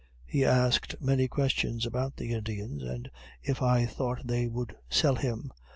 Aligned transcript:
He 0.25 0.43
asked 0.43 0.99
many 0.99 1.27
questions 1.27 1.85
about 1.85 2.15
the 2.15 2.33
Indians, 2.33 2.81
and 2.81 3.11
if 3.43 3.61
I 3.61 3.85
thought 3.85 4.17
that 4.21 4.27
they 4.29 4.47
would 4.47 4.75
sell 4.89 5.13
him. 5.13 5.51